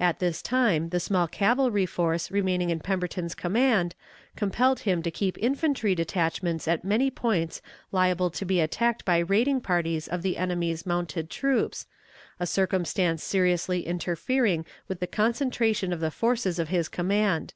[0.00, 3.94] At this time the small cavalry force remaining in Pemberton's command
[4.34, 7.62] compelled him to keep infantry detachments at many points
[7.92, 11.86] liable to be attacked by raiding parties of the enemy's mounted troops,
[12.40, 17.54] a circumstance seriously interfering with the concentration of the forces of his command.